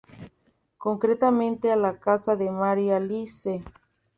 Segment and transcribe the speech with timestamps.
[0.79, 3.63] Concretamente a la casa de Mary Alice.